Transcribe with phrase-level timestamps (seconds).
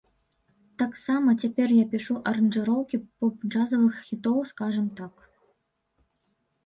[0.81, 5.13] Таксама цяпер я пішу аранжыроўкі поп-джазавых хітоў, скажам так.